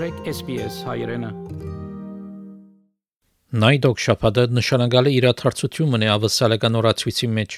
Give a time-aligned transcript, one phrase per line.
[0.00, 1.28] մտրեք SPS հայրենը։
[3.60, 7.56] Նայդոկ շապադը նշանակալի իրադարձություն մնե ավսալական օրացույցի մեջ։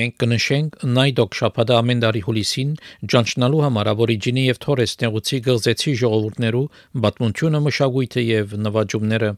[0.00, 2.72] Մենք կնշենք Նայդոկ շապադը ամեն տարի հուլիսին
[3.12, 6.66] ճանչնալու համար Աբորիջինի եւ Թորես նեղուցի գղզեցի ժողովուրդներու
[7.04, 9.30] բացմունությունը մշակույթը եւ նվաճումները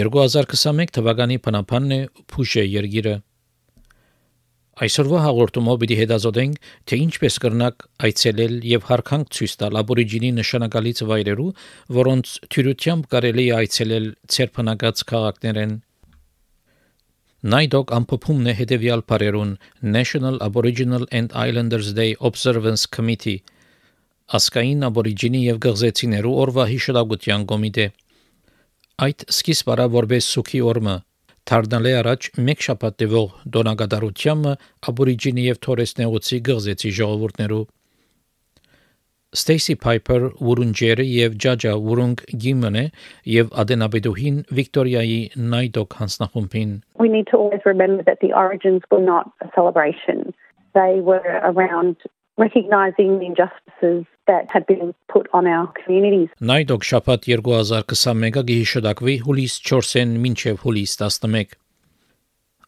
[0.00, 2.00] 2021 թվականի փնապանն է
[2.32, 3.14] Փուշե երգիրը
[4.80, 6.54] Այսօրվա հաղորդումով պիտի հետազոտենք,
[6.88, 11.48] թե ինչպես կրնակ այցելել եւ հարկանք ցույց տալ աբորիջինի նշանակալից վայրերու,
[12.00, 15.74] որոնց թյուրությամբ կարելի է այցելել ցերփնակած քաղաքներեն։
[17.40, 19.52] Նայդոկ ամփոփումն է հետևյալ բարերուն
[19.98, 23.40] National Aboriginal and Islanders Day Observance Committee
[24.36, 27.86] ասկային աբորիջինի եւ գղզեցիներու օրվա հիշողության կոմիտե
[29.06, 30.96] այդ սկիզբ արա որպես սուքի օրմը
[31.50, 34.50] Թարդալե առաջ մեկ շաբաթ տևող դոնագադարությամը
[34.90, 37.64] աբորիջինի եւ թորես նեղուցի գղզեցի ժողովուրդներու
[39.30, 42.84] Ստեյսի Փայփեր Վուրունջերը եւ Ջաջա Վուրունգ Գիմոնը
[43.32, 45.18] եւ Ադենաբեդուհին Վիկտորիայի
[45.50, 50.32] Նայդոկ հանձնախումբին We need to always remember that the origins were not a celebration.
[50.78, 51.96] They were around
[52.40, 56.28] recognizing the injustices that had been put on our communities.
[56.50, 61.58] Նայդոկ շաբաթ 2021-ը գիհիշդակվի հուլիս 4-ին մինչև հուլիս 11։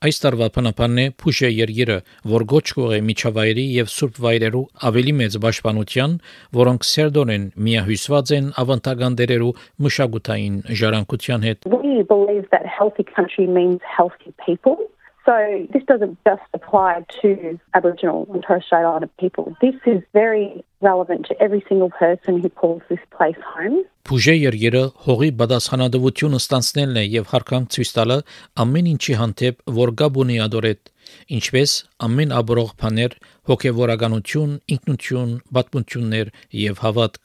[0.03, 5.37] Այս տարվա փնապանն է Փուշե երգիրը, որ գոչ կողե միջավայրի եւ սուրբ վայրերու ավելի մեծ
[5.45, 6.17] պաշտպանության,
[6.59, 9.53] որոնք սերդոնեն միահյուսված են ավանդական դերերու
[9.87, 14.91] մշակութային ժառանգության հետ։ We believe that healthy country means healthy people.
[15.25, 19.57] So this doesn't just apply to Aboriginal and Torres Strait Islander people.
[19.61, 23.85] This is very relevant to every single person who calls this place home.
[24.03, 28.17] Փուժե երգերը հողի բադասխանադվությունը ստանցնելն է եւ հարկանք ցույց տալը
[28.65, 30.91] ամեն ինչի հանդեպ որ գաբունի ադորետ
[31.39, 31.77] ինչպես
[32.09, 33.15] ամեն աբրող բաներ
[33.53, 36.35] հոգեվորականություն, ինքնություն, պատմություններ
[36.65, 37.23] եւ հավատք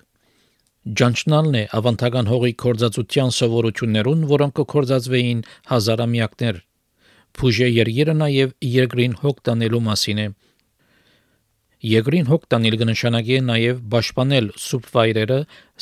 [0.87, 5.41] Ջանչնալն է ավանդական հողի կորզածության սովորություններուն, որոնք կորզածվեին
[5.73, 6.61] հազարամյակներ
[7.37, 10.27] Փուժե երգերը նաև երկրին հոգ տանելու մասին է։
[11.85, 15.35] Երկրին հոգ տանել կնշանակի նաև պաշտպանել սուրբ վայրերը,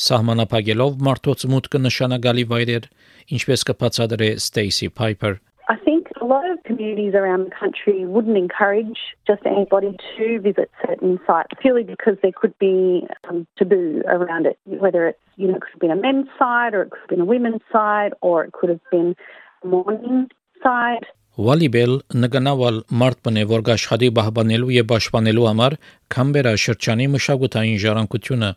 [0.05, 2.89] սահմանափակելով մարդոց մուտքը նշանակալի վայրեր,
[3.37, 8.99] ինչպես կբացատրե Stacy Piper։ I think a lot of communities around the country wouldn't encourage
[9.25, 14.59] just anybody to visit certain sites purely because there could be um, taboo around it,
[14.65, 17.09] whether it's, you know, it could have been a men's side or it could have
[17.09, 19.15] been a women's side or it could have been
[19.63, 20.27] a morning
[20.61, 21.05] side.
[21.35, 25.73] Վալիբել նգնավալ մարտպն է որ աշխատի բահբանելու եւ պաշտպանելու համար
[26.15, 28.51] Կամբերա շրջանի մշակութային ժառանգությունը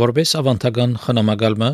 [0.00, 1.70] որպես ավանդական խնամակալմը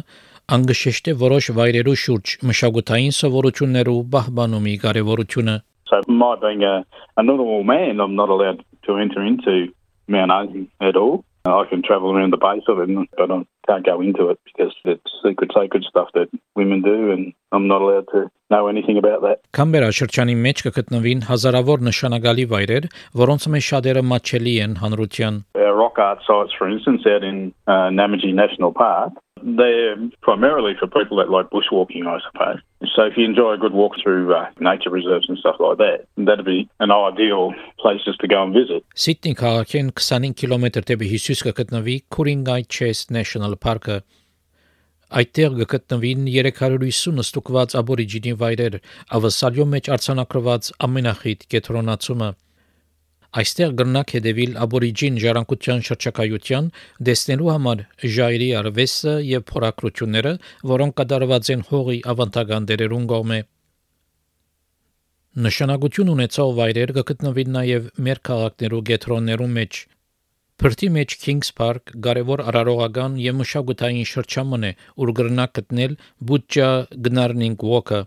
[0.57, 5.57] անգշեշտ է որոշ վայրերու շուրջ մշակութային սովորություններու բահբանումի կարևորությունը
[5.87, 6.85] So my being a,
[7.17, 9.69] a normal man, I'm not allowed to enter into
[10.09, 11.25] Mount Osen at all.
[11.47, 14.75] I can travel around the base of it, but I can't go into it because
[14.85, 19.23] it's secret, sacred stuff that women do, and I'm not allowed to know anything about
[19.23, 19.43] that.
[19.59, 22.89] Կամբերա շրջանի մեջ կգտնվին հազարավոր նշանակալի վայրեր,
[23.23, 27.89] որոնց մեջ շատերը մատչելի են հանրության։ Our rock art sites, for instance, out in uh,
[28.01, 32.61] Namaji National Park, they're primarily for people that like bushwalking, I suppose.
[32.95, 36.07] So if you enjoy a good walk through uh, nature reserves and stuff like that,
[36.17, 38.85] that'd be an ideal place just to go and visit.
[38.97, 44.01] Սիդնի քաղաքին 25 կիլոմետր դեպի հյուսիս կգտնվի Kuringai Chase National Park-ը։
[45.21, 48.81] Այդտեղ կգտնվին 350 ստուկված աբորիջինի վայրեր,
[49.21, 52.31] ավսալյո մեջ արցանակրված ամենախիտ կետրոնացումը։
[53.37, 56.71] Այստեղ գրնակ հետևիլ աբորիջին ժառանգության շրջակայության
[57.09, 57.83] դեսնելու համար
[58.17, 60.33] ժայռի արվեստը եւ փորակրությունները,
[60.73, 63.41] որոնք կատարված են հողի ավանդական դերերուն կողմէ։
[65.47, 69.81] Նշանակություն ունեցող վայրեր կգտնվին նաև մեր քաղաքներու գետրոններու մեջ։
[70.57, 75.99] Փրտի մեջ Kings Park կարևոր արարողական եւ մշակութային շրջանն է, ուր գրնակ գտնել
[76.31, 76.71] Բուջա
[77.09, 78.07] Գնարնինգ Walker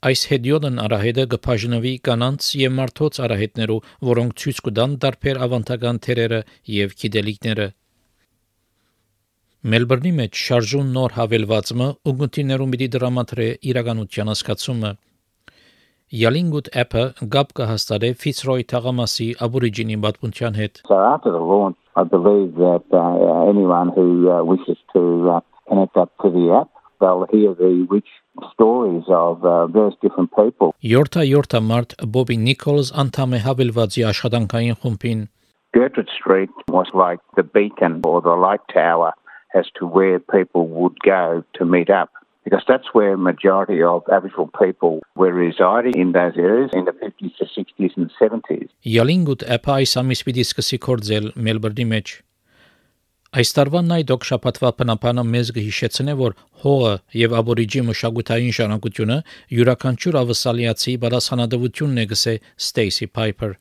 [0.00, 3.74] Այս հետիոդն արահետը կբաժնվի կանանց եւ մարդոց արահետներու,
[4.08, 6.38] որոնք ցույց կտան դարբեր ավանդական թերերը
[6.76, 7.66] եւ գիտելիքները։
[9.74, 14.94] Մելբուրնի մեջ շարժուն նոր հավելվածը ուղղություններում պիտի դրամատրե իրականության հասկացումը։
[16.20, 17.04] Yalingwood app-ը
[17.36, 23.52] գապ կհաստատե Fitzroy թաղամասի աբորիջինի պատմության հետ։ So after the launch, I believe that uh,
[23.52, 28.10] anyone who uh, wishes to uh, connect up to the app they'll hear the rich
[28.53, 30.75] stories of uh, various different people.
[30.83, 35.23] Yorta Yorta Mart Bobby Nichols անդամ է հավելվածի աշխատանքային խումբին։
[35.77, 39.11] Gertrude Street was like the beacon or the light tower
[39.55, 42.09] as to where people would go to meet up.
[42.45, 47.33] Because that's where majority of Aboriginal people were residing in those areas in the 50s,
[47.39, 48.69] the 60s and 70s.
[48.85, 52.13] Yalingwood app-ը այս ամիս պիտի սկսի կորձել Մելբուրնի մեջ։
[53.30, 56.32] Այս տարվա նայդոկ շապատվա բնապանը մեզ կհիշեցնե, որ
[56.64, 59.18] հողը եւ աբորիջի մշակութային ժառանգությունը
[59.54, 62.34] յուրաքանչյուր ավասալիացի բարձանադվությունն է գսե.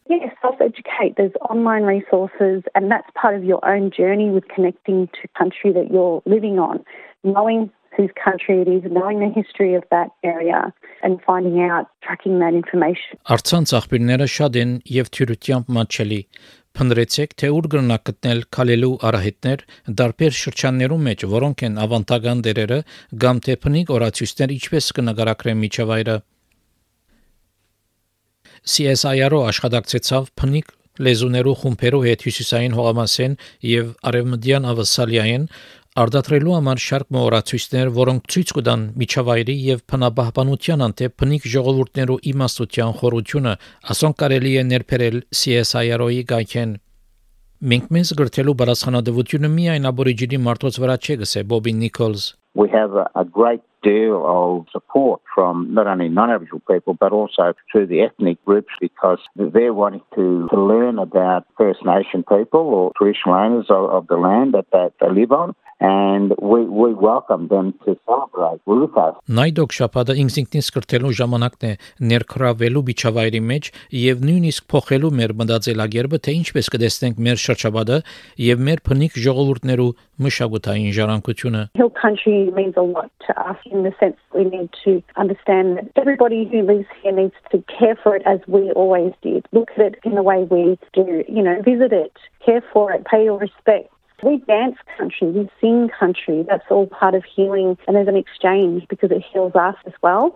[0.10, 1.14] Yes, self-educate.
[1.22, 5.94] There's online resources and that's part of your own journey with connecting to country that
[5.94, 6.82] you're living on.
[7.22, 10.74] Knowing whose country it is, knowing the history of that area
[11.04, 13.20] and finding out, tracking that information.
[13.36, 16.20] Արցանց աղբյուրները շատ են եւ թյուրությամբ մատչելի։
[16.78, 19.64] Փնրեցեք, թե ուր կգնաք գտնել քալելու արահետներ
[20.00, 22.80] դարբեր շրջաններում մեջ, որոնք են ավանդական դերերը
[23.24, 26.18] կամ թե փնիկ օրացույցներ ինչպես կնկարագրեն միջավայրը։
[28.70, 30.74] CSIR-ը աշխատակցեցավ փնիկ
[31.08, 33.38] լեզուներու խումբերու հետ հյուսիսային հողամասեն
[33.70, 35.48] եւ արևմտյան ավասալիային
[36.00, 43.56] արտադրելու համար շարք մոռացույցներ, որոնք ցույց կտան միջավայրի եւ փնաբահբանության անտե փնիկ ժողովուրդներու իմաստության խորությունը,
[43.96, 46.78] ասոն կարելի է ներբերել CSIRO-ի գայքեն
[47.60, 53.04] Մենք մեզ գրթելու բարձանադվությունը միայն աբորիջինի մարդոց վրա չէ գսե Բոբի Նիկոլս We have a,
[53.20, 58.44] a great deal of support from not only non-Aboriginal people but also through the ethnic
[58.46, 63.90] groups because they're wanting to, to learn about First Nation people or traditional owners of,
[63.90, 68.98] of the land that they live on and we, we welcome them to celebrate with
[68.98, 69.16] us.
[69.30, 71.72] Նայդոկ շապատը ինքնին սկրտելու ժամանակն է
[72.12, 78.00] ներքրավելու միջավայրի մեջ եւ նույնիսկ փոխելու մեր մտածելակերպը թե ինչպես կտեսնենք մեր շրջապատը
[78.50, 79.92] եւ մեր փնիկ ժողովուրդներու
[80.26, 85.02] մշակութային ժառանգությունը Hill country means a lot to us in the sense we need to
[85.16, 89.48] understand that everybody who lives here needs to care for it as we always did.
[89.52, 92.12] Look at it in the way we do, you know, visit it,
[92.46, 93.94] care for it, pay your respect.
[94.22, 96.44] We dance country, we sing country.
[96.48, 100.36] That's all part of healing, and there's an exchange because it heals us as well.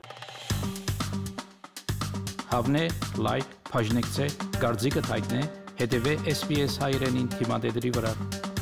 [2.53, 2.85] Հավնե,
[3.25, 4.29] լայք, բաժնեկցե,
[4.61, 5.43] դարձիկը թայտնե,
[5.81, 8.52] հետևե SPS հայրենին թիմադեդի վրա։